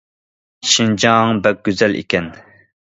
شىنجاڭ 0.71 1.43
بەك 1.45 1.63
گۈزەل 1.69 1.99
ئىكەن. 2.03 2.37